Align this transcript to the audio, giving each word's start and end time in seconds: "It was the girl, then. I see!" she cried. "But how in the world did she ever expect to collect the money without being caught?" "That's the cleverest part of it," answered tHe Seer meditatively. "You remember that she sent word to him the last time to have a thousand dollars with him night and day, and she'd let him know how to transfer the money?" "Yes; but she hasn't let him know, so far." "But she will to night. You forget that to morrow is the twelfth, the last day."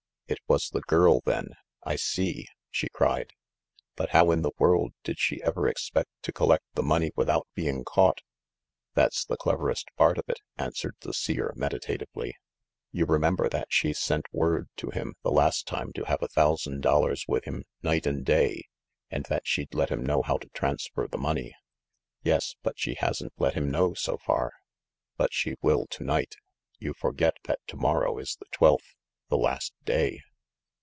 "It 0.31 0.39
was 0.47 0.69
the 0.69 0.79
girl, 0.79 1.19
then. 1.25 1.49
I 1.83 1.97
see!" 1.97 2.47
she 2.71 2.87
cried. 2.87 3.33
"But 3.97 4.11
how 4.11 4.31
in 4.31 4.43
the 4.43 4.53
world 4.57 4.93
did 5.03 5.19
she 5.19 5.43
ever 5.43 5.67
expect 5.67 6.09
to 6.21 6.31
collect 6.31 6.63
the 6.73 6.81
money 6.81 7.11
without 7.17 7.49
being 7.53 7.83
caught?" 7.83 8.21
"That's 8.95 9.25
the 9.25 9.35
cleverest 9.35 9.89
part 9.97 10.17
of 10.17 10.23
it," 10.29 10.39
answered 10.57 10.95
tHe 11.01 11.11
Seer 11.13 11.51
meditatively. 11.57 12.33
"You 12.93 13.05
remember 13.05 13.49
that 13.49 13.67
she 13.71 13.91
sent 13.91 14.25
word 14.31 14.69
to 14.77 14.91
him 14.91 15.15
the 15.21 15.31
last 15.33 15.67
time 15.67 15.91
to 15.95 16.05
have 16.05 16.21
a 16.23 16.29
thousand 16.29 16.79
dollars 16.79 17.25
with 17.27 17.43
him 17.43 17.65
night 17.83 18.07
and 18.07 18.23
day, 18.25 18.69
and 19.09 19.27
she'd 19.43 19.73
let 19.73 19.89
him 19.89 20.01
know 20.05 20.21
how 20.21 20.37
to 20.37 20.47
transfer 20.53 21.09
the 21.09 21.17
money?" 21.17 21.53
"Yes; 22.23 22.55
but 22.63 22.79
she 22.79 22.93
hasn't 22.93 23.33
let 23.37 23.55
him 23.55 23.69
know, 23.69 23.93
so 23.95 24.17
far." 24.17 24.53
"But 25.17 25.33
she 25.33 25.55
will 25.61 25.87
to 25.87 26.05
night. 26.05 26.35
You 26.79 26.93
forget 26.93 27.35
that 27.47 27.59
to 27.67 27.75
morrow 27.75 28.17
is 28.17 28.37
the 28.39 28.47
twelfth, 28.53 28.95
the 29.29 29.37
last 29.37 29.73
day." 29.85 30.19